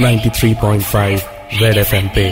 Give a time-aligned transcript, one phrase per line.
[0.00, 1.20] 93.5
[1.60, 2.24] red FM पे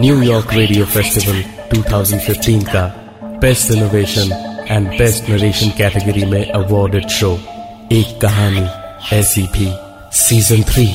[0.00, 1.42] New York radio festival
[1.74, 2.82] 2015 का
[3.40, 4.32] best innovation
[4.70, 7.32] and best narration category में awarded show
[7.92, 8.66] एक कहानी
[9.16, 9.68] ऐसी भी
[10.18, 10.86] सीज़न थ्री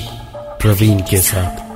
[0.61, 1.70] प्रवीण के साथ।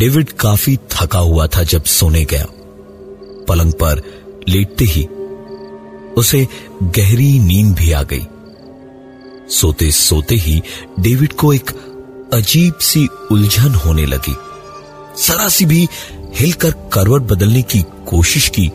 [0.00, 2.46] डेविड काफ़ी थका हुआ था जब सोने गया।
[3.48, 4.02] पलंग पर
[4.48, 5.04] लेटते ही
[6.16, 6.48] उसे
[6.82, 8.26] गहरी नींद भी आ गई।
[9.48, 10.62] सोते सोते ही
[11.00, 11.70] डेविड को एक
[12.32, 14.36] अजीब सी उलझन होने लगी।
[15.26, 15.88] जरा सी भी
[16.34, 18.68] हिलकर करवट बदलने की कोशिश की।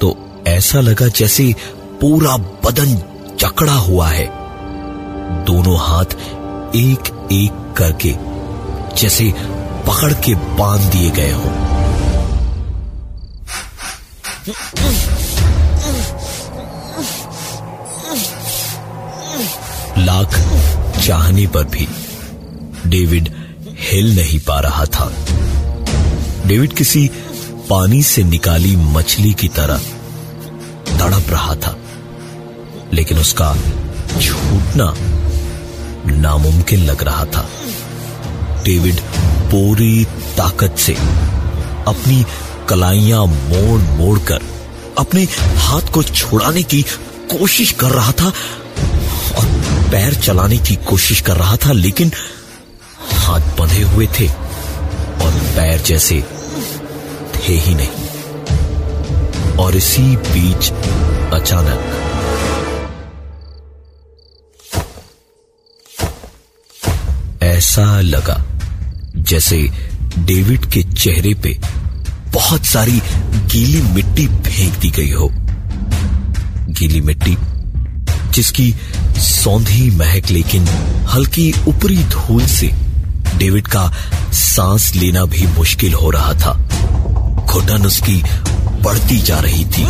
[0.00, 1.54] तो ऐसा लगा जैसे
[2.00, 2.94] पूरा बदन
[3.40, 4.26] जकड़ा हुआ है।
[5.44, 6.14] दोनों हाथ
[6.76, 8.14] एक एक करके,
[8.96, 9.53] जैसे
[9.94, 11.44] पकड़ के बाँध दिए गए हो।
[19.98, 20.38] लाख
[21.00, 21.88] चाहने पर भी
[22.86, 23.32] डेविड
[23.78, 25.12] हिल नहीं पा रहा था।
[26.46, 27.10] डेविड किसी
[27.70, 29.78] पानी से निकाली मछली की तरह
[30.98, 31.76] तड़प रहा था।
[32.92, 33.54] लेकिन उसका
[34.20, 34.94] छूटना
[36.16, 37.48] नामुमकिन लग रहा था।
[38.64, 39.00] डेविड
[39.54, 40.04] पूरी
[40.36, 40.92] ताकत से
[41.88, 42.24] अपनी
[42.68, 44.40] कलाइयाँ मोड़ मोड़ कर
[44.98, 45.24] अपने
[45.56, 46.82] हाथ को छुड़ाने की
[47.32, 48.32] कोशिश कर रहा था
[49.38, 49.44] और
[49.90, 52.10] पैर चलाने की कोशिश कर रहा था, लेकिन
[53.12, 54.28] हाथ बंधे हुए थे
[55.24, 56.20] और पैर जैसे
[57.36, 60.70] थे ही नहीं। और इसी बीच
[61.34, 61.80] अचानक
[67.42, 68.36] ऐसा लगा
[69.28, 69.56] जैसे
[70.18, 71.58] डेविड के चेहरे पे
[72.32, 73.00] बहुत सारी
[73.52, 75.28] गीली मिट्टी फेंक दी गई हो।
[76.78, 77.36] गीली मिट्टी
[78.30, 78.74] जिसकी
[79.18, 80.66] सौंधी महक लेकिन
[81.08, 82.70] हल्की ऊपरी धूल से
[83.36, 83.92] डेविड का
[84.32, 86.52] सांस लेना भी मुश्किल हो रहा था।
[87.44, 88.22] घुटन उसकी
[88.82, 89.86] बढ़ती जा रही थी।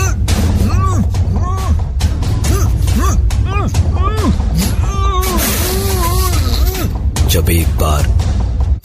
[7.29, 8.24] जब एक बार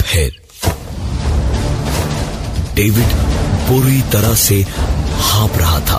[0.09, 0.37] फिर
[2.75, 3.11] डेविड
[3.67, 4.55] पूरी तरह से
[5.21, 5.97] हाँप रहा था।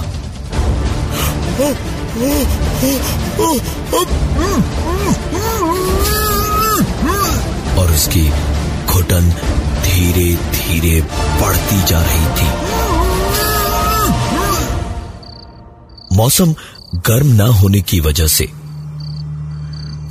[7.81, 8.25] और उसकी
[8.87, 9.31] घुटन
[9.85, 11.01] धीरे धीरे
[11.41, 12.49] बढ़ती जा रही थी।
[16.17, 16.55] मौसम
[17.07, 18.47] गर्म ना होने की वजह से,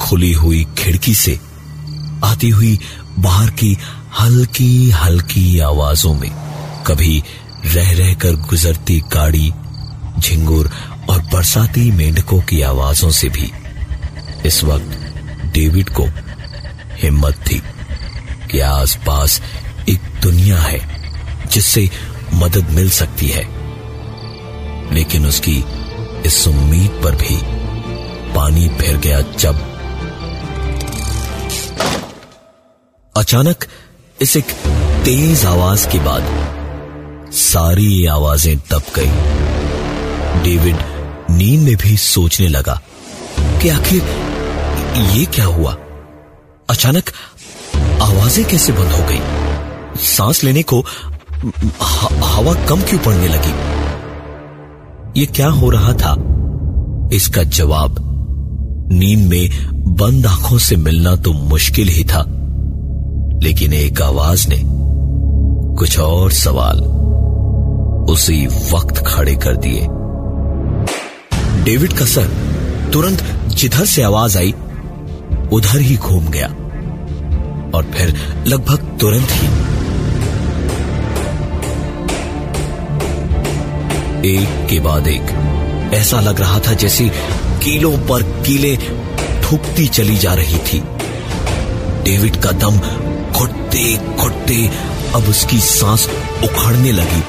[0.02, 1.40] खुली हुई खिड़की से
[2.24, 2.80] आती हुई
[3.19, 3.78] बाहर की
[4.19, 6.30] हल्की हल्की आवाजों में
[6.88, 7.24] कभी
[7.66, 9.52] रह रहकर गुजरती गाड़ी,
[10.19, 10.72] झिंगुर
[11.09, 13.52] और बरसाती मेंढकों की आवाजों से भी
[14.46, 15.13] इस वक्त
[15.53, 16.06] डेविड को
[16.97, 17.62] हिम्मत थी
[18.52, 19.41] कि आसपास
[19.90, 20.79] एक दुनिया है
[21.52, 21.90] जिससे
[22.34, 23.44] मदद मिल सकती है।
[24.94, 25.63] लेकिन उसकी
[26.25, 27.38] इस उम्मीद पर भी
[28.34, 29.78] पानी फिर गया जब
[33.29, 33.66] अचानक
[34.22, 34.51] इस एक
[35.06, 39.12] तेज आवाज़ के बाद सारी आवाज़ें दब गई।
[40.44, 40.78] डेविड
[41.31, 42.81] नींद में भी सोचने लगा
[43.62, 44.01] कि आखिर
[45.12, 45.75] ये क्या हुआ?
[46.69, 47.12] अचानक
[48.01, 49.19] आवाज़ें कैसे बंद हो गई?
[50.06, 50.81] सांस लेने को
[52.25, 53.53] हवा कम क्यों पड़ने लगी?
[55.19, 56.16] ये क्या हो रहा था?
[57.13, 57.96] इसका जवाब
[58.91, 59.50] नींद में
[59.96, 62.25] बंद आँखों से मिलना तो मुश्किल ही था।
[63.44, 64.62] लेकिन एक आवाज़ ने
[65.78, 66.80] कुछ और सवाल
[68.10, 69.88] उसी वक्त खड़े कर दिए।
[71.64, 72.28] डेविड का सर
[72.94, 74.54] तुरंत जिधर से आवाज़ आई,
[75.54, 76.48] उधर ही घूम गया
[77.76, 78.16] और फिर
[78.48, 79.48] लगभग तुरंत ही
[84.30, 87.09] एक के बाद एक। ऐसा लग रहा था जैसे
[87.64, 88.76] कीलों पर कीले
[89.42, 90.84] ठुकती चली जा रही थी।
[92.03, 92.80] डेविड का दम
[93.31, 93.84] घुटते
[94.16, 94.58] घुटते
[95.16, 96.08] अब उसकी सांस
[96.43, 97.22] उखड़ने लगी।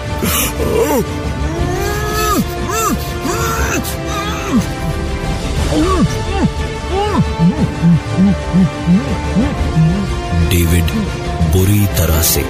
[10.49, 10.91] डेविड
[11.53, 12.41] बुरी तरह से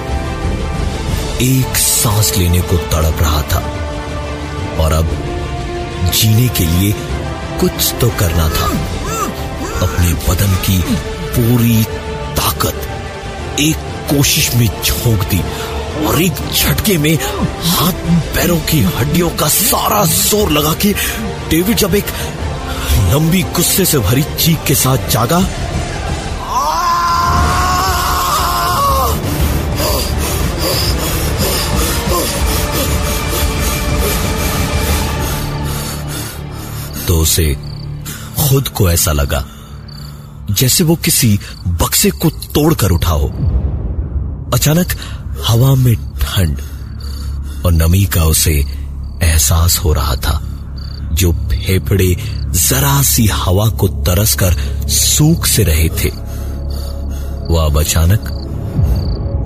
[1.41, 3.59] एक सांस लेने को तड़प रहा था
[4.83, 5.09] और अब
[6.13, 6.91] जीने के लिए
[7.59, 8.67] कुछ तो करना था।
[9.85, 10.77] अपने बदन की
[11.35, 11.83] पूरी
[13.59, 15.41] एक कोशिश में झोंक दी
[16.07, 18.05] और एक झटके में हाथ
[18.35, 20.93] पैरों की हड्डियों का सारा ज़ोर लगा के
[21.49, 22.13] डेविड जब एक
[23.13, 25.41] लंबी गुस्से से भरी चीख के साथ जागा
[37.07, 37.53] तो उसे
[38.39, 39.43] खुद को ऐसा लगा
[40.51, 43.27] जैसे वो किसी बक्से को तोड़कर उठा हो
[44.53, 44.87] अचानक
[45.47, 46.57] हवा में ठंड
[47.65, 48.53] और नमी का उसे
[49.23, 50.41] एहसास हो रहा था,
[51.13, 52.15] जो फेफड़े
[52.45, 54.53] जरा सी हवा को तरस कर
[54.87, 56.09] सूख से रहे थे।
[57.53, 58.37] वह अब अचानक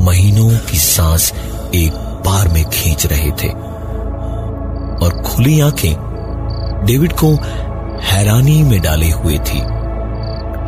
[0.01, 1.33] महीनों की सांस
[1.75, 1.91] एक
[2.25, 3.49] बार में खींच रहे थे
[5.05, 5.93] और खुली आँखें
[6.85, 7.35] डेविड को
[8.01, 9.74] हैरानी में डाले हुए थी।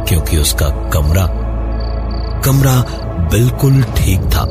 [0.10, 1.26] क्योंकि उसका कमरा
[2.42, 2.76] कमरा
[3.32, 4.46] बिल्कुल ठीक था।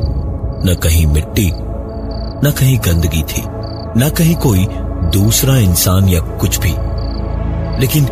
[0.65, 1.49] न कहीं मिट्टी,
[2.43, 3.41] न कहीं गंदगी थी,
[3.97, 4.67] न कहीं कोई
[5.11, 6.75] दूसरा इंसान या कुछ भी।
[7.81, 8.07] लेकिन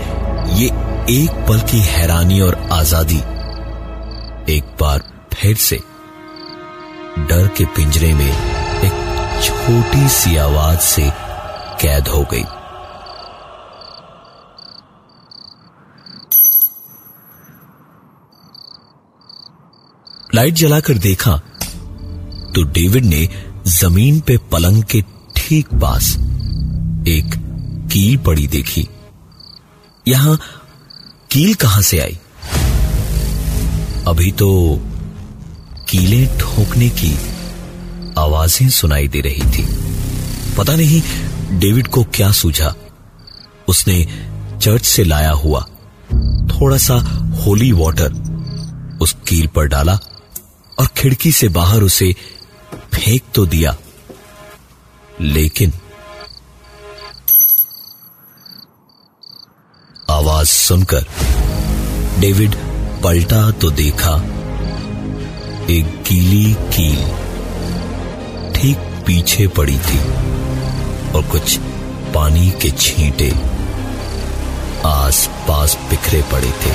[0.54, 0.68] ये
[1.10, 3.22] एक पल की हैरानी और आज़ादी
[4.50, 5.04] एक बार
[5.34, 5.80] फिर से
[7.20, 11.10] डर के पिंजरे में एक छोटी सी आवाज़ से
[11.82, 12.44] कैद हो गई।
[20.36, 21.36] लाइट जलाकर देखा
[22.56, 23.28] तो डेविड ने
[23.68, 25.02] ज़मीन पे पलंग के
[25.36, 26.08] ठीक पास
[27.08, 27.36] एक
[27.92, 28.88] कील पड़ी देखी।
[30.08, 30.38] यहाँ
[31.32, 32.18] कील कहाँ से आई?
[34.08, 34.50] अभी तो
[35.90, 37.14] कीले ठोकने की
[38.18, 39.66] आवाज़ें सुनाई दे रही थी।
[40.58, 41.02] पता नहीं
[41.60, 42.74] डेविड को क्या सूझा।
[43.68, 44.04] उसने
[44.62, 45.62] चर्च से लाया हुआ
[46.52, 47.00] थोड़ा सा
[47.46, 49.98] होली वाटर उस कील पर डाला
[50.78, 52.14] और खिड़की से बाहर उसे
[52.94, 53.76] फेंक तो दिया।
[55.22, 55.72] लेकिन
[60.10, 61.06] आवाज़ सुनकर
[62.20, 62.56] डेविड
[63.04, 64.16] पलटा तो देखा,
[65.70, 67.04] एक गीली कील
[68.54, 70.00] ठीक पीछे पड़ी थी
[71.12, 71.58] और कुछ
[72.16, 73.32] पानी के छींटे
[74.86, 76.74] आस पास बिखरे पड़े थे।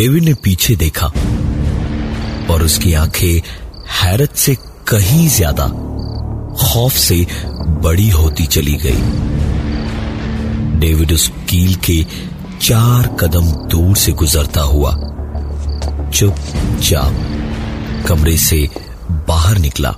[0.00, 1.06] डेविड ने पीछे देखा
[2.52, 3.40] और उसकी आँखें
[3.92, 4.54] हैरत से
[4.88, 5.66] कहीं ज़्यादा
[6.62, 7.26] खौफ से
[7.84, 9.02] बड़ी होती चली गई।
[10.80, 12.02] डेविड उस कील के
[12.62, 14.94] चार कदम दूर से गुजरता हुआ
[16.10, 18.68] चुपचाप कमरे से
[19.28, 19.94] बाहर निकला।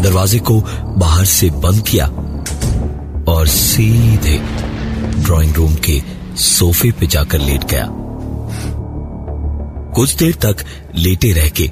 [0.00, 0.60] दरवाजे को
[0.98, 2.06] बाहर से बंद किया
[3.32, 4.38] और सीधे
[5.22, 6.02] ड्राइंग रूम के
[6.36, 8.07] सोफे पे जाकर लेट गया।
[9.98, 10.56] कुछ देर तक
[10.94, 11.64] लेटे रह के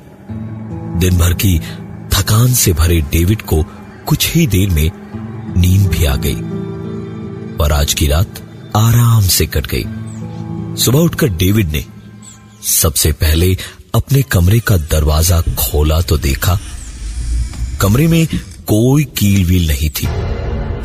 [1.00, 1.58] दिन भर की
[2.12, 3.62] थकान से भरे डेविड को
[4.08, 4.90] कुछ ही देर में
[5.56, 6.34] नींद भी आ गई
[7.56, 8.42] और आज की रात
[8.76, 9.84] आराम से कट गई।
[10.82, 11.84] सुबह उठकर डेविड ने
[12.64, 13.56] सबसे पहले
[13.94, 16.58] अपने कमरे का दरवाज़ा खोला तो देखा,
[17.80, 18.26] कमरे में
[18.66, 20.06] कोई कील वील नहीं थी,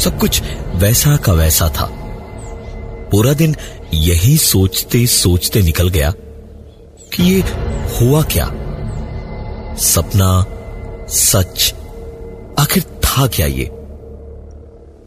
[0.04, 0.42] सब कुछ
[0.76, 1.90] वैसा का वैसा था।
[3.12, 3.56] पूरा दिन
[3.94, 6.14] यही सोचते सोचते निकल गया
[7.14, 7.40] कि ये
[7.98, 8.46] हुआ क्या?
[9.76, 10.46] सपना
[11.08, 11.74] सच,
[12.60, 13.72] आखिर था क्या ये?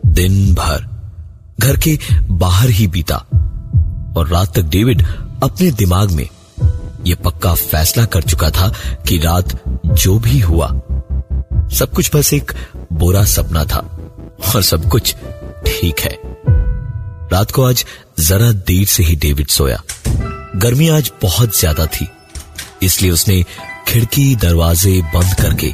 [0.07, 0.89] दिन भर
[1.61, 1.99] घर के
[2.31, 3.17] बाहर ही बीता,
[4.17, 5.03] और रात तक डेविड
[5.43, 6.29] अपने दिमाग में
[7.07, 8.75] यह पक्का फैसला कर चुका था
[9.09, 10.69] कि रात जो भी हुआ,
[11.69, 12.53] सब कुछ बस एक
[12.93, 13.99] बुरा सपना था,
[14.57, 15.15] और सब कुछ
[15.67, 16.19] ठीक है।
[17.33, 17.85] रात को आज
[18.21, 19.83] जरा देर से ही डेविड सोया।
[20.63, 22.07] गर्मी आज बहुत ज़्यादा थी,
[22.83, 23.43] इसलिए उसने
[23.89, 25.73] खिड़की दरवाजे बंद करके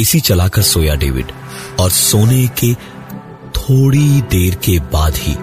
[0.00, 1.32] एसी चलाकर सोया डेविड,
[1.80, 2.72] और सोने के
[3.58, 5.36] थोड़ी देर के बाद ही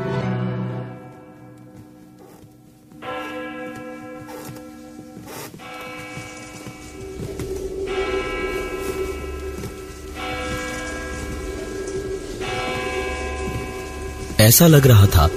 [14.45, 15.29] ऐसा लग रहा था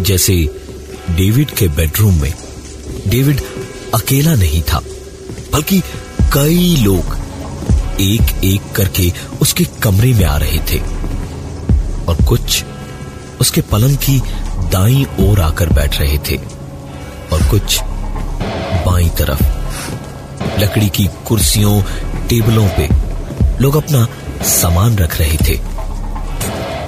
[0.00, 0.34] जैसे
[1.10, 2.32] डेविड के बेडरूम में
[3.06, 3.40] डेविड
[3.94, 4.80] अकेला नहीं था,
[5.52, 5.80] बल्कि
[6.32, 7.16] कई लोग
[8.00, 10.78] एक एक करके उसके कमरे में आ रहे थे
[12.04, 12.64] और कुछ
[13.40, 14.18] उसके पलंग की
[14.72, 16.36] दाई ओर आकर बैठ रहे थे
[17.32, 17.78] और कुछ
[18.86, 19.42] बाई तरफ़
[20.60, 21.80] लकड़ी की कुर्सियों,
[22.28, 22.88] टेबलों पे
[23.62, 24.06] लोग अपना
[24.44, 25.58] सामान रख रहे थे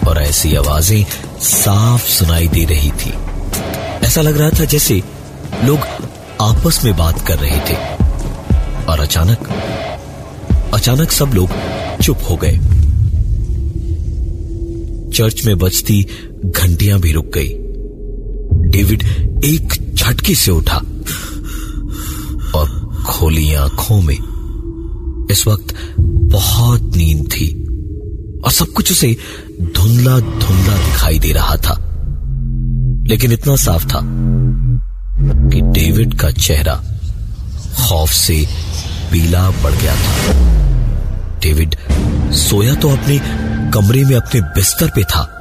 [0.06, 1.04] और ऐसी आवाज़ें
[1.42, 3.12] साफ़ सुनाई दे रही थी।
[4.06, 5.02] ऐसा लग रहा था जैसे
[5.64, 5.86] लोग
[6.40, 7.74] आपस में बात कर रहे थे।
[8.84, 9.38] और अचानक
[10.74, 11.48] अचानक सब लोग
[12.02, 12.58] चुप हो गए।
[15.10, 16.06] चर्च में बजती
[16.46, 17.48] घंटियाँ भी रुक गई।
[18.70, 19.02] डेविड
[19.44, 20.76] एक झटके से उठा
[22.54, 24.18] और खोली आँखों में।
[25.30, 27.64] इस वक्त बहुत नींद थी
[28.44, 29.16] और सब कुछ उसे
[29.62, 31.84] धुंधला धुंधला दिखाई दे रहा था।
[33.06, 34.00] लेकिन इतना साफ़ था।
[35.30, 36.74] कि डेविड का चेहरा
[37.88, 38.46] खौफ से
[39.12, 40.32] पीला पड़ गया था।
[41.40, 41.76] डेविड
[42.32, 43.18] सोया तो अपने
[43.70, 45.34] कमरे में अपने बिस्तर पे था।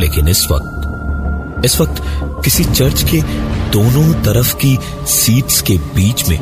[0.00, 2.02] लेकिन इस वक्त इस वक्त
[2.44, 3.22] किसी चर्च के
[3.70, 6.38] दोनों तरफ़ की सीट्स के बीच में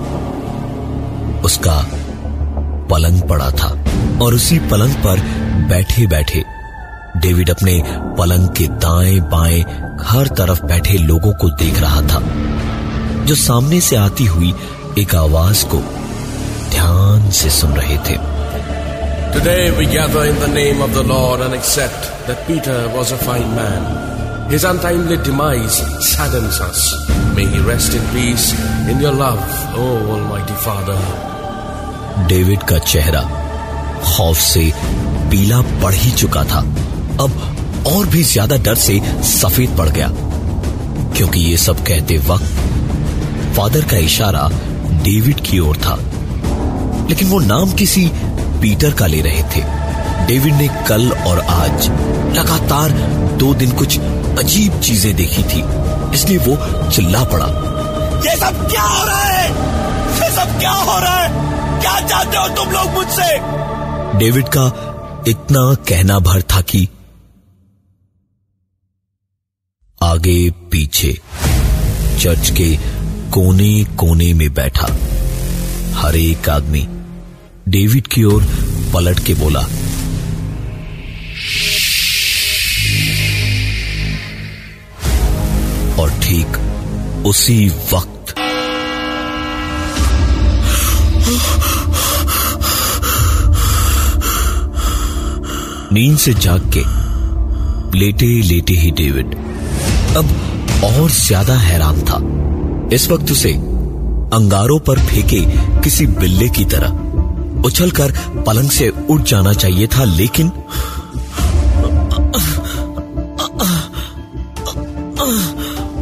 [1.42, 1.86] उसका
[2.90, 3.68] पलंग पड़ा था
[4.22, 5.20] और उसी पलंग पर
[5.68, 6.44] बैठे बैठे
[7.22, 7.80] डेविड अपने
[8.18, 9.60] पलंग के दाएँ बाएँ
[10.06, 12.20] हर तरफ़ बैठे लोगों को देख रहा था
[13.26, 14.54] जो सामने से आती हुई
[14.98, 15.78] एक आवाज़ को
[16.70, 18.18] ध्यान से सुन रहे थे
[19.36, 23.18] Today we gather in the name of the Lord and accept that Peter was a
[23.18, 23.82] fine man.
[24.50, 25.76] His untimely demise
[26.10, 26.84] saddens us.
[27.36, 28.46] May he rest in peace
[28.92, 29.42] in your love,
[29.76, 30.96] O Almighty Father.
[32.28, 33.20] David का चेहरा
[34.04, 34.70] खौफ से
[35.30, 36.62] पीला पड़ ही चुका था
[37.20, 40.08] अब और भी ज़्यादा डर से सफ़ेद पड़ गया।
[41.16, 42.54] क्योंकि ये सब कहते वक्त
[43.56, 44.48] फादर का इशारा
[45.04, 45.94] डेविड की ओर था।
[47.08, 48.06] लेकिन वो नाम किसी
[48.60, 49.60] पीटर का ले रहे थे।
[50.26, 51.88] डेविड ने कल और आज
[52.38, 52.92] लगातार
[53.38, 53.98] दो दिन कुछ
[54.38, 55.62] अजीब चीज़ें देखी थी।
[56.14, 56.56] इसलिए वो
[56.90, 57.46] चिल्ला पड़ा।
[58.26, 59.48] ये सब क्या हो रहा है?
[60.16, 61.80] ये सब क्या हो रहा है?
[61.80, 63.38] क्या चाहते हो तुम लोग मुझसे?
[64.18, 64.66] डेविड का
[65.28, 66.88] इतना कहना भर था कि
[70.06, 71.12] आगे पीछे।
[72.20, 72.68] चर्च के
[73.32, 74.86] कोने कोने में बैठा।
[75.94, 76.86] हर एक आदमी
[77.68, 78.44] डेविड की ओर
[78.94, 79.60] पलट के बोला,
[86.00, 86.58] और ठीक
[87.26, 88.34] उसी वक्त
[95.92, 96.84] नींद से जाग के
[97.98, 99.34] लेटे लेटे ही डेविड
[100.16, 100.28] अब
[100.84, 102.18] और ज़्यादा हैरान था।
[102.94, 103.52] इस वक्त उसे
[104.32, 105.40] अंगारों पर फेंके
[105.82, 108.12] किसी बिल्ले की तरह। उछलकर
[108.46, 110.52] पलंग से उठ जाना चाहिए था, लेकिन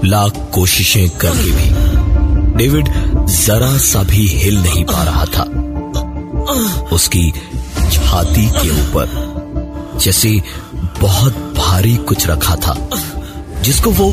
[0.06, 2.88] लाख कोशिशें करके भी डेविड
[3.28, 5.44] जरा सा भी हिल नहीं पा रहा था।
[6.92, 7.30] उसकी
[7.92, 10.40] छाती के ऊपर जैसे
[11.00, 12.74] बहुत भारी कुछ रखा था।
[13.64, 14.12] जिसको वो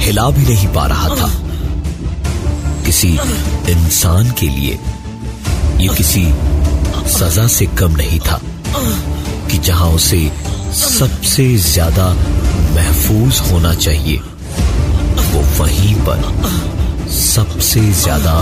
[0.00, 1.28] हिला भी नहीं पा रहा था।
[2.86, 3.08] किसी
[3.70, 4.78] इंसान के लिए
[5.80, 6.24] ये किसी
[7.12, 8.40] सजा से कम नहीं था
[9.50, 10.20] कि जहाँ उसे
[10.74, 12.08] सबसे ज़्यादा
[12.74, 16.22] महफूज होना चाहिए, वो वहीं पर
[17.12, 18.34] सबसे ज़्यादा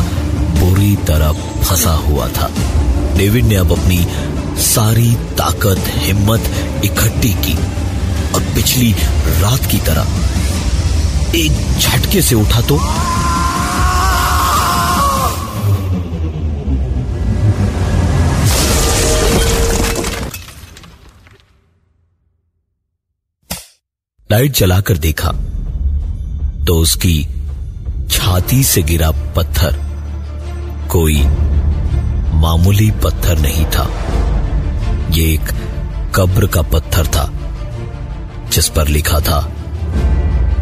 [0.60, 1.32] बुरी तरह
[1.62, 2.50] फंसा हुआ था।
[3.16, 3.98] डेविड ने अब अपनी
[4.64, 6.50] सारी ताकत, हिम्मत
[6.84, 7.56] इकट्ठी की
[8.34, 8.92] और पिछली
[9.40, 10.06] रात की तरह
[11.34, 12.76] एक झटके से उठा तो।
[24.30, 25.30] लाइट जलाकर देखा
[26.66, 27.24] तो उसकी
[28.10, 29.76] छाती से गिरा पत्थर।
[30.90, 31.22] कोई
[32.42, 33.84] मामूली पत्थर नहीं था।
[35.10, 35.52] ये एक
[36.16, 37.28] कब्र का पत्थर था,
[38.52, 39.40] जिस पर लिखा था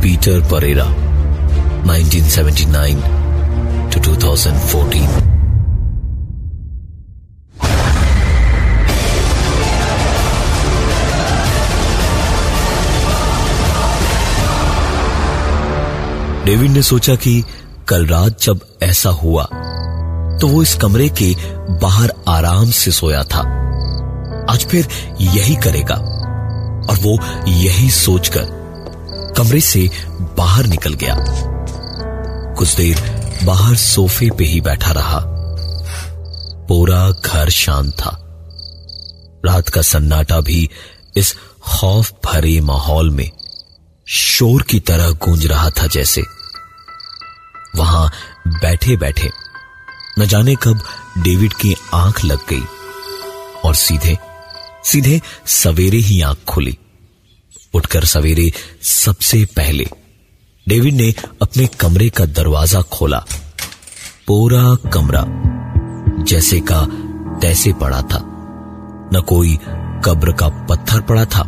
[0.02, 0.84] पीटर परेरा
[1.84, 2.94] 1979
[3.94, 5.20] टू 2014
[16.46, 17.44] डेविड ने सोचा कि
[17.88, 19.44] कल रात जब ऐसा हुआ
[20.40, 21.34] तो वो इस कमरे के
[21.80, 23.40] बाहर आराम से सोया था।
[24.50, 24.88] आज फिर
[25.20, 25.94] यही करेगा,
[26.90, 27.18] और वो
[27.48, 28.61] यही सोचकर
[29.42, 29.90] कमरे से
[30.38, 31.16] बाहर निकल गया।
[32.58, 32.98] कुछ देर
[33.44, 35.20] बाहर सोफे पे ही बैठा रहा।
[36.68, 38.18] पूरा घर शांत था।
[39.46, 40.70] रात का सन्नाटा भी
[41.16, 43.30] इस खौफ भरे माहौल में
[44.08, 46.22] शोर की तरह गूंज रहा था जैसे।
[47.76, 48.12] वहाँ
[48.48, 49.30] बैठे बैठे
[50.18, 50.80] न जाने कब
[51.18, 52.64] डेविड की आँख लग गई
[53.64, 54.18] और सीधे
[54.84, 56.78] सीधे सवेरे ही आँख खुली।
[57.74, 58.52] उठकर सवेरे
[58.82, 59.86] सबसे पहले
[60.68, 63.24] डेविड ने अपने कमरे का दरवाज़ा खोला।
[64.26, 65.24] पूरा कमरा
[66.24, 66.86] जैसे का
[67.38, 68.18] तैसे पड़ा था।
[69.14, 69.58] न कोई
[70.04, 71.40] कब्र का पत्थर पड़ा था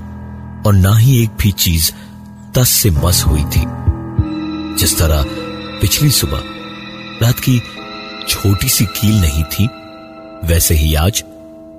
[0.67, 1.93] और ना ही एक भी चीज़
[2.55, 3.65] तस से मस हुई थी।
[4.79, 5.25] जिस तरह
[5.81, 6.43] पिछली सुबह
[7.23, 7.63] रात की
[8.29, 9.67] छोटी सी कील नहीं थी,
[10.45, 11.25] वैसे ही आज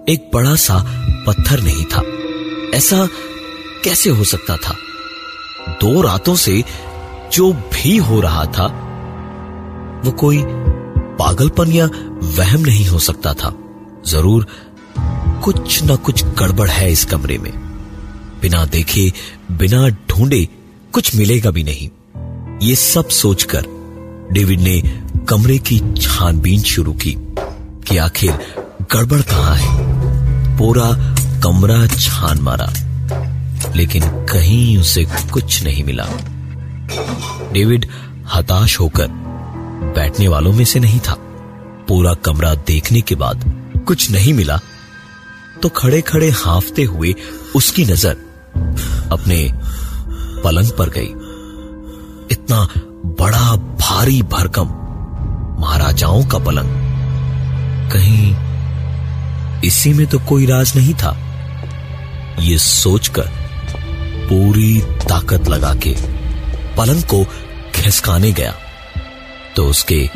[0.10, 0.86] एक बड़ा सा
[1.28, 2.02] पत्थर नहीं था।
[2.78, 3.08] ऐसा
[3.86, 4.76] कैसे हो सकता था?
[5.70, 6.64] दो रातों से
[7.34, 8.66] जो भी हो रहा था,
[10.06, 10.44] वो कोई
[11.20, 11.86] पागलपन या
[12.24, 13.54] वहम नहीं हो सकता था।
[14.08, 14.48] ज़रूर
[15.44, 17.52] कुछ न कुछ गड़बड़ है इस कमरे में।
[18.42, 19.14] बिना देखे,
[19.52, 20.48] बिना ढूंढे
[20.94, 21.90] कुछ मिलेगा भी नहीं।
[22.68, 23.66] ये सब सोचकर
[24.32, 27.18] डेविड ने कमरे की छानबीन शुरू की
[27.88, 28.32] कि आखिर
[28.94, 29.78] गड़बड़ कहाँ है?
[30.58, 32.74] पूरा कमरा छान मारा।
[33.76, 36.06] लेकिन कहीं उसे कुछ नहीं मिला।
[37.54, 37.86] डेविड
[38.34, 39.08] हताश होकर
[39.96, 41.14] बैठने वालों में से नहीं था।
[41.88, 43.44] पूरा कमरा देखने के बाद
[43.88, 44.60] कुछ नहीं मिला
[45.64, 47.14] तो खड़े खड़े हाफते हुए
[47.56, 48.16] उसकी नज़र
[49.12, 49.38] अपने
[50.44, 51.12] पलंग पर गई।
[52.32, 52.68] इतना
[53.20, 54.68] बड़ा, भारी भरकम
[55.62, 56.70] महाराजाओं का पलंग।
[57.92, 58.36] कहीं
[59.64, 61.16] इसी में तो कोई राज नहीं था।
[62.40, 63.30] ये सोचकर
[64.30, 65.94] पूरी ताकत लगा के
[66.78, 67.24] पलंग को
[67.76, 68.54] खिसकाने गया
[69.56, 70.10] तो उसके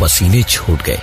[0.00, 0.98] पसीने छूट गए।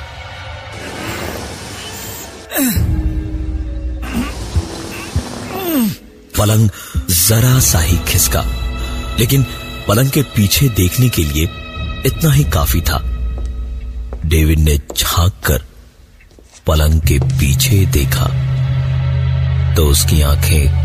[6.38, 6.70] पलंग
[7.10, 8.44] जरा सा ही खिसका,
[9.20, 9.46] लेकिन
[9.88, 11.44] पलंग के पीछे देखने के लिए
[12.06, 13.02] इतना ही काफ़ी था।
[14.26, 15.66] डेविड ने झाँक कर
[16.68, 18.28] पलंग के पीछे देखा
[19.76, 20.85] तो उसकी आँखें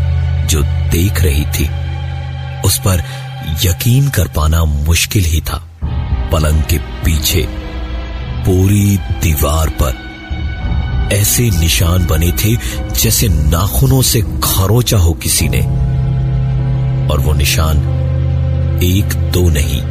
[0.51, 1.69] जो देख रही थी,
[2.61, 3.03] उस पर
[3.63, 5.57] यकीन कर पाना मुश्किल ही था।
[6.31, 7.47] पलंग के पीछे,
[8.45, 10.11] पूरी दीवार पर
[11.13, 12.55] ऐसे निशान बने थे
[12.95, 15.61] जैसे नाखूनों से खरोचा हो किसी ने।
[17.07, 17.77] और वो निशान
[18.83, 19.81] एक दो नहीं,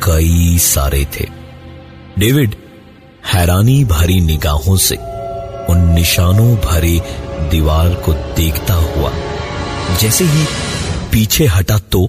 [0.00, 1.26] कई सारे थे।
[2.18, 2.54] डेविड
[3.26, 4.96] हैरानी भरी निगाहों से
[5.70, 7.00] उन निशानों भरी
[7.50, 9.10] दीवार को देखता हुआ
[9.98, 10.44] जैसे ही
[11.12, 12.02] पीछे हटा तो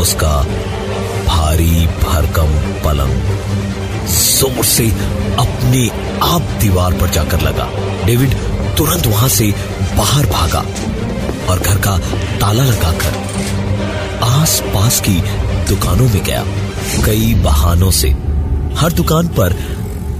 [0.00, 0.32] उसका
[1.26, 2.52] भारी भरकम
[2.84, 4.88] पलंग ज़ोर से
[5.38, 5.88] अपने
[6.24, 7.68] आप दीवार पर जाकर लगा।
[8.06, 8.34] डेविड
[8.76, 9.50] तुरंत वहाँ से
[9.96, 10.60] बाहर भागा
[11.50, 11.96] और घर का
[12.40, 13.12] ताला लगाकर
[14.24, 15.20] आस पास की
[15.68, 16.44] दुकानों में गया।
[17.06, 18.10] कई बहानों से।
[18.78, 19.56] हर दुकान पर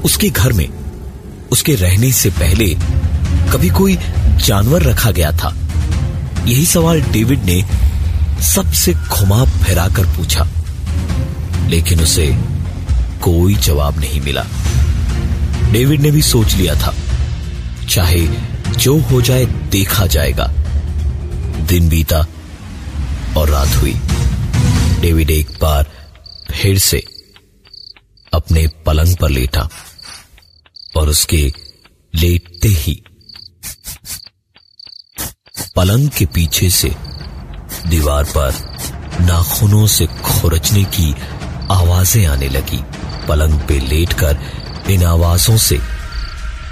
[0.04, 0.68] उसके घर में
[1.50, 2.66] उसके रहने से पहले
[3.52, 3.96] कभी कोई
[4.44, 5.54] जानवर रखा गया था।
[6.46, 7.62] यही सवाल डेविड ने
[8.44, 10.46] सबसे घुमा फिराकर पूछा,
[11.68, 12.26] लेकिन उसे
[13.22, 14.44] कोई जवाब नहीं मिला।
[15.72, 16.94] डेविड ने भी सोच लिया था,
[17.90, 18.26] चाहे
[18.76, 20.46] जो हो जाए देखा जाएगा।
[21.68, 22.26] दिन बीता
[23.36, 23.94] और रात हुई।
[25.00, 25.86] डेविड एक बार
[26.52, 27.02] फिर से
[28.32, 29.68] अपने पलंग पर लेटा।
[30.98, 31.42] और उसके
[32.14, 33.02] लेटते ही
[35.76, 36.94] पलंग के पीछे से
[37.86, 38.54] दीवार पर
[39.20, 41.14] नाखूनों से खुरचने की
[41.70, 42.80] आवाज़ें आने लगी।
[43.28, 44.38] पलंग पे लेटकर
[44.90, 45.78] इन आवाजों से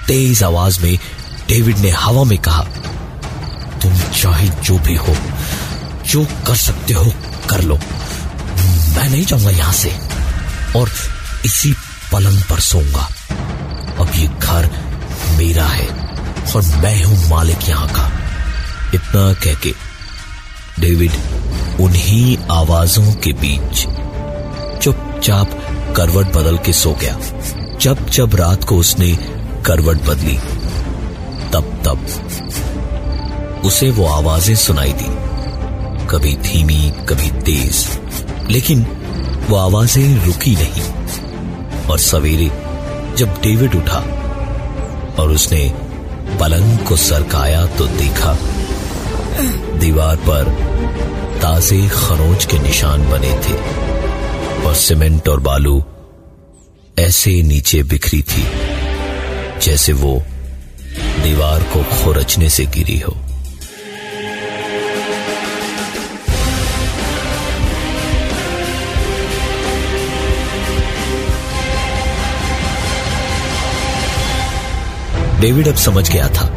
[0.07, 0.97] तेज आवाज़ में
[1.49, 2.63] डेविड ने हवा में कहा,
[3.83, 5.17] तुम चाहे जो भी हो,
[6.07, 7.13] जो कर सकते हो,
[7.51, 9.91] कर लो। मैं नहीं जाऊँगा यहाँ से
[10.79, 10.91] और
[11.45, 11.75] इसी
[12.13, 13.09] पलंग पर सोऊँगा।
[14.17, 14.69] ये घर
[15.39, 15.89] मेरा है
[16.57, 18.11] और मैं हूँ मालिक यहाँ का।
[18.95, 19.73] इतना कह के
[20.81, 21.13] डेविड
[21.81, 23.87] उन्हीं आवाजों के बीच
[24.83, 25.51] चुपचाप
[25.97, 27.19] करवट बदल के सो गया।
[27.81, 29.11] जब जब रात को उसने
[29.67, 30.37] करवट बदली,
[31.53, 35.09] तब तब उसे वो आवाज़ें सुनाई दी।
[36.07, 37.87] कभी धीमी, कभी तेज,
[38.51, 38.87] लेकिन
[39.49, 42.51] वो आवाज़ें रुकी नहीं और सवेरे
[43.17, 43.99] जब डेविड उठा
[45.23, 45.73] और उसने
[46.41, 48.37] पलंग को सरकाया तो देखा,
[49.79, 50.51] दीवार पर
[51.43, 53.57] ताजे खरोच के निशान बने थे
[54.65, 55.83] और सीमेंट और बालू
[56.99, 58.47] ऐसे नीचे बिखरी थी
[59.63, 60.23] जैसे वो
[60.97, 63.17] दीवार को खोरचने से गिरी हो।
[75.41, 76.49] डेविड अब समझ गया था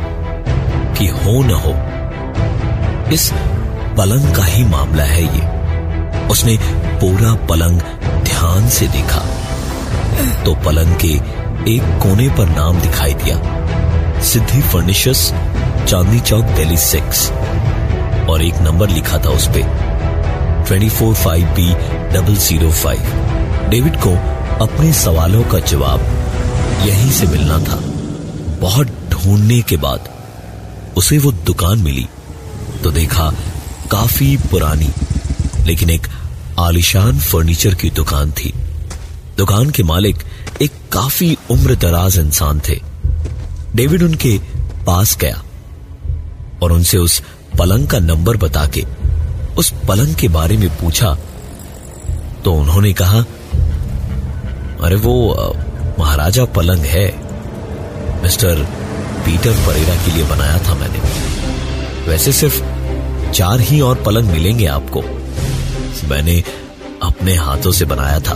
[0.98, 1.74] कि हो न हो,
[3.14, 3.30] इस
[3.98, 6.58] पलंग का ही मामला है ये। उसने
[7.02, 7.82] पूरा पलंग
[8.26, 9.22] ध्यान से देखा
[10.46, 11.14] तो पलंग के
[11.68, 13.38] एक कोने पर नाम दिखाई दिया,
[14.24, 15.30] सिद्धि फर्निशर्स,
[15.88, 17.30] चांदनी चौक, दिल्ली सिक्स।
[18.30, 21.70] और एक नंबर लिखा था उस पर twenty four five B
[22.14, 24.16] double zero five David को
[24.66, 26.02] अपने सवालों का जवाब
[26.86, 27.82] यहीं से मिलना था।
[28.60, 30.10] बहुत ढूँढने के बाद
[30.98, 32.08] उसे वो दुकान मिली
[32.84, 33.30] तो देखा
[33.92, 34.90] काफ़ी पुरानी,
[35.66, 36.08] लेकिन एक
[36.60, 38.54] आलिशान फर्नीचर की दुकान थी।
[39.38, 40.24] दुकान के मालिक
[40.62, 42.80] एक काफ़ी उम्र दराज इंसान थे।
[43.76, 44.38] डेविड उनके
[44.86, 45.42] पास गया
[46.64, 47.22] और उनसे उस
[47.60, 48.84] पलंग का नंबर बता के
[49.58, 51.16] उस पलंग के बारे में पूछा
[52.44, 53.20] तो उन्होंने कहा,
[54.84, 55.16] अरे वो
[56.00, 57.08] महाराजा पलंग है।
[58.24, 58.56] मिस्टर
[59.26, 61.00] पीटर परेरा के लिए बनाया था मैंने।
[62.08, 62.64] वैसे सिर्फ़
[63.32, 65.02] चार ही और पलंग मिलेंगे आपको।
[66.10, 66.44] मैंने
[67.04, 68.34] अपने हाथों से बनाया था।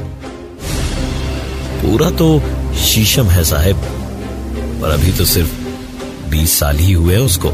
[1.82, 2.42] पूरा तो
[2.76, 3.76] शीशम है साहब,
[4.82, 5.52] पर अभी तो सिर्फ़
[6.30, 7.50] बीस साल ही हुए उसको।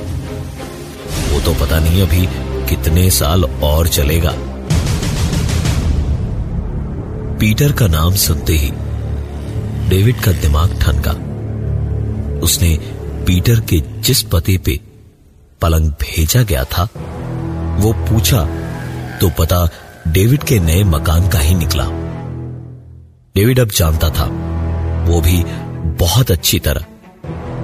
[1.31, 2.27] वो तो पता नहीं अभी
[2.69, 4.33] कितने साल और चलेगा।
[7.37, 8.71] पीटर का नाम सुनते ही
[9.89, 11.28] डेविड का दिमाग ठनका।
[12.39, 12.77] उसने
[13.27, 14.79] पीटर के जिस पते पे
[15.61, 16.83] पलंग भेजा गया था,
[17.79, 18.45] वो पूछा
[19.21, 19.69] तो पता
[20.07, 21.85] डेविड के नए मकान का ही निकला?
[23.35, 24.25] डेविड अब जानता था,
[25.07, 25.43] वो भी
[25.97, 26.85] बहुत अच्छी तरह,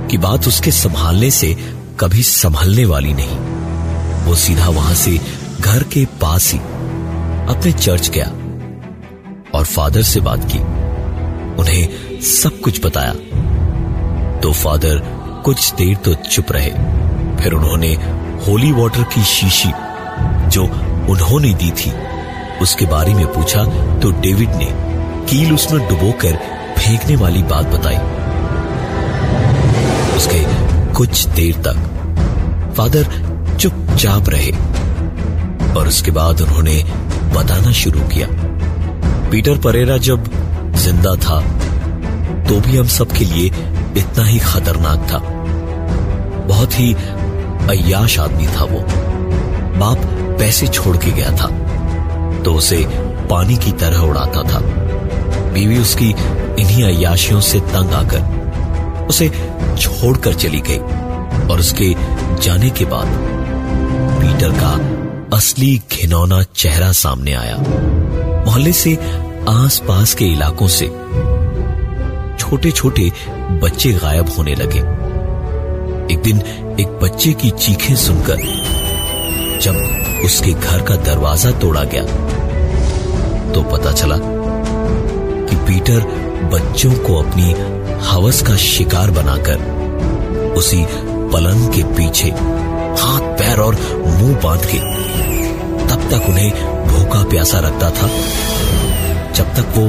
[0.07, 1.53] कि बात उसके संभालने से
[1.99, 3.38] कभी संभलने वाली नहीं।
[4.25, 5.19] वो सीधा वहाँ से
[5.61, 6.59] घर के पास ही
[7.49, 8.27] अपने चर्च गया
[9.59, 10.59] और फादर से बात की।
[11.61, 11.88] उन्हें
[12.21, 13.13] सब कुछ बताया।
[14.45, 14.99] तो फादर
[15.45, 16.71] कुछ देर तो चुप रहे।
[17.38, 17.88] फिर उन्होंने
[18.47, 19.69] होली वाटर की शीशी
[20.49, 20.63] जो
[21.12, 21.91] उन्होंने दी थी,
[22.62, 23.63] उसके बारे में पूछा
[23.99, 24.67] तो डेविड ने
[25.29, 26.36] कील उसमें डुबोकर
[26.77, 27.97] फेंकने वाली बात बताई।
[30.17, 30.43] उसके
[30.93, 34.51] कुछ देर तक फादर चुपचाप रहे
[35.73, 36.81] और उसके बाद उन्होंने
[37.36, 38.27] बताना शुरू किया।
[39.31, 40.31] पीटर परेरा जब
[40.77, 41.41] ज़िंदा था
[42.43, 45.19] तो भी हम सबके लिए इतना ही खतरनाक था।
[46.47, 46.93] बहुत ही
[47.69, 48.79] अयाश आदमी था वो।
[49.79, 50.05] बाप
[50.39, 51.47] पैसे छोड़ के गया था
[52.43, 52.86] तो उसे
[53.29, 54.60] पानी की तरह उड़ाता था।
[55.53, 56.10] बीवी उसकी
[56.62, 59.29] इन्हीं अयाशियों से तंग आकर उसे
[59.79, 60.77] छोड़कर चली गई
[61.47, 61.93] और उसके
[62.41, 63.08] जाने के बाद
[64.21, 64.73] पीटर का
[65.38, 67.58] असली घिनौना चेहरा सामने आया।
[68.45, 68.95] मोहल्ले से
[69.49, 70.86] आसपास के इलाकों से
[72.45, 73.12] छोटे छोटे
[73.62, 74.79] बच्चे गायब होने लगे।
[76.13, 76.41] एक दिन
[76.79, 78.41] एक बच्चे की चीखें सुनकर
[79.62, 82.03] जब उसके घर का दरवाज़ा तोड़ा गया
[83.53, 85.99] तो पता चला कि पीटर
[86.53, 87.51] बच्चों को अपनी
[88.08, 90.86] हवस का शिकार बनाकर उसी
[91.34, 93.75] पलंग के पीछे हाथ, पैर और
[94.19, 94.79] मुँह बाँध के
[95.88, 96.51] तब तक उन्हें
[96.88, 98.08] भूखा प्यासा रखता था,
[99.34, 99.86] जब तक वो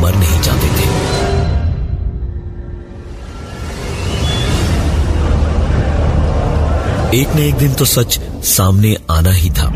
[0.00, 1.15] मर नहीं जाते थे।
[7.06, 9.66] एक न एक दिन तो सच सामने आना ही था।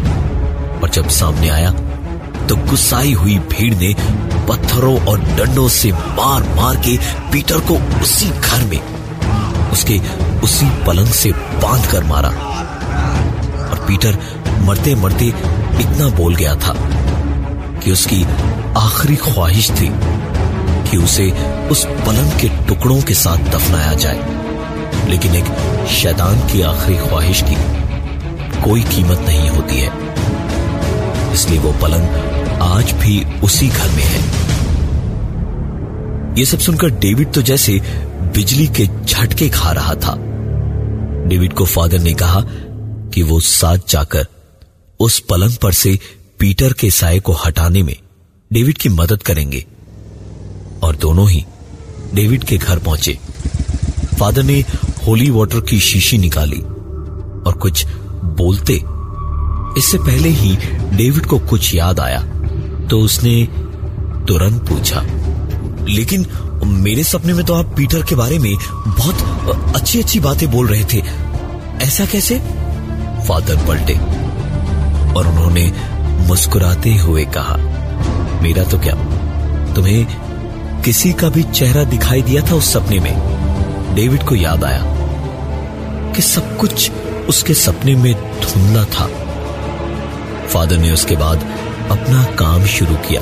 [0.83, 1.71] और जब सामने आया
[2.49, 3.95] तो गुस्साई हुई भीड़ ने
[4.49, 6.97] पत्थरों और डंडों से मार मार के
[7.33, 8.81] पीटर को उसी घर में,
[9.73, 9.99] उसके
[10.41, 12.29] उसी पलंग से बाँध कर मारा।
[13.61, 14.19] और पीटर
[14.61, 15.27] मरते मरते
[15.81, 16.75] इतना बोल गया था
[17.81, 18.23] कि उसकी
[18.79, 19.91] आखिरी ख्वाहिश थी
[20.91, 21.31] कि उसे
[21.71, 24.30] उस पलंग के टुकड़ों के साथ दफनाया जाए।
[25.09, 25.45] लेकिन एक
[25.89, 27.55] शैतान की आखिरी ख्वाहिश की
[28.63, 29.91] कोई कीमत नहीं होती है।
[31.33, 32.09] इसलिए वो पलंग
[32.63, 34.21] आज भी उसी घर में है।
[36.39, 37.81] ये सब सुनकर डेविड तो जैसे
[38.35, 40.15] बिजली के झटके खा रहा था।
[41.29, 42.41] डेविड को फादर ने कहा
[43.15, 44.27] कि वो साथ जाकर
[45.01, 45.99] उस पलंग पर से
[46.39, 47.97] पीटर के साय को हटाने में
[48.53, 49.67] डेविड की मदद करेंगे।
[50.83, 51.45] और दोनों ही
[52.15, 53.19] डेविड के घर पहुँचे।
[54.21, 54.59] फादर ने
[55.07, 56.61] होली वाटर की शीशी निकाली
[57.47, 57.87] और कुछ
[58.39, 58.75] बोलते।
[59.79, 60.57] इससे पहले ही
[60.97, 62.21] डेविड को कुछ याद आया
[62.91, 63.43] तो उसने
[64.29, 65.01] तुरंत पूछा,
[65.89, 66.27] लेकिन
[66.65, 68.55] मेरे सपने में तो आप पीटर के बारे में
[68.89, 71.03] बहुत अच्छी अच्छी बातें बोल रहे थे।
[71.85, 72.39] ऐसा कैसे?
[73.29, 73.95] फादर पलटे
[75.15, 75.73] और उन्होंने
[76.29, 77.57] मुस्कुराते हुए कहा,
[78.43, 78.95] मेरा तो क्या,
[79.75, 83.30] तुम्हें किसी का भी चेहरा दिखाई दिया था उस सपने में?
[83.95, 84.83] डेविड को याद आया
[86.13, 86.91] कि सब कुछ
[87.29, 89.07] उसके सपने में धुंधला था।
[90.47, 91.39] फादर ने उसके बाद
[91.91, 93.21] अपना काम शुरू किया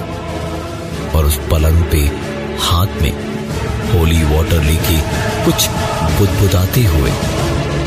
[1.14, 1.98] और उस पलंग पे
[2.60, 3.12] हाथ में
[3.92, 5.00] होली वाटर लेके
[5.44, 5.68] कुछ
[6.18, 7.12] बुदबुदाते हुए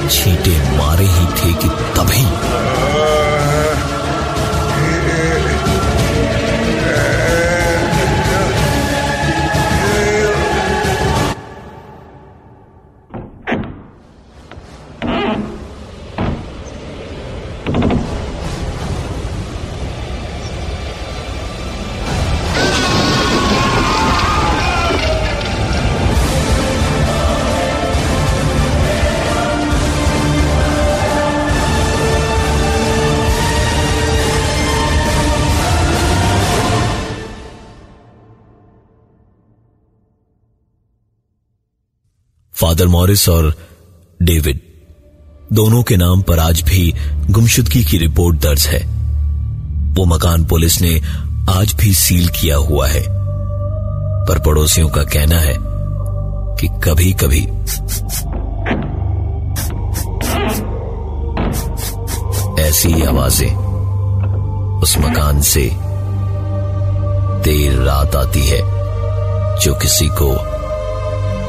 [0.09, 2.25] छींटे मारे ही थे कि तभी
[42.81, 43.53] फादर मॉरिस और
[44.21, 44.59] डेविड
[45.53, 46.93] दोनों के नाम पर आज भी
[47.29, 48.79] गुमशुदगी की रिपोर्ट दर्ज है।
[49.93, 51.01] वो मकान पुलिस ने
[51.49, 53.03] आज भी सील किया हुआ है।
[54.27, 55.55] पर पड़ोसियों का कहना है
[56.57, 57.43] कि कभी कभी
[62.61, 63.55] ऐसी आवाज़ें
[64.81, 65.69] उस मकान से
[67.45, 68.61] देर रात आती है
[69.59, 70.50] जो किसी को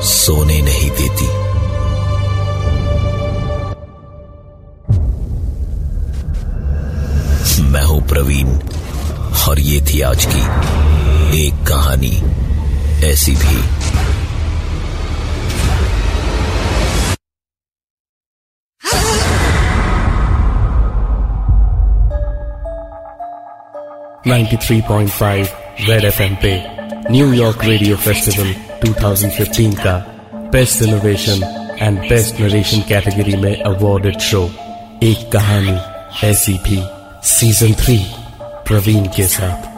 [0.04, 1.26] सोने नहीं देती।
[7.72, 8.48] मैं हूँ प्रवीण,
[9.48, 10.42] और ये थी आज की
[11.38, 12.16] एक कहानी
[13.04, 13.60] ऐसी भी।
[24.26, 25.48] Ninety three point five
[25.80, 26.52] red F M पे
[27.10, 29.96] न्यूयॉर्क रेडियो फेस्टिवल 2015 का
[30.52, 31.42] best innovation
[31.80, 34.50] and best narration category में अवार्डेड शो
[35.02, 35.78] एक कहानी
[36.26, 36.82] ऐसी भी
[37.28, 37.98] सीज़न थ्री
[38.66, 39.71] प्रवीण के साथ।